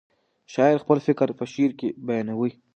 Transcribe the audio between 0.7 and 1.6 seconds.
خپل فکر په